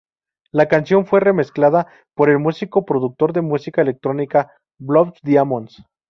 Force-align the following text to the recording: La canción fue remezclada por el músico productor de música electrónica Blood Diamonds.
La 0.51 0.67
canción 0.67 1.05
fue 1.05 1.19
remezclada 1.19 1.85
por 2.15 2.31
el 2.31 2.39
músico 2.39 2.85
productor 2.85 3.33
de 3.33 3.41
música 3.41 3.83
electrónica 3.83 4.51
Blood 4.79 5.13
Diamonds. 5.21 5.83